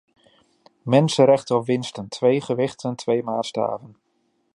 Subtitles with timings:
[0.95, 3.95] Mensenrechten of winsten- twee gewichten, twee maatstaven.